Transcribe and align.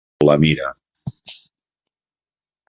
La 0.27 0.35
Mira. 0.35 0.71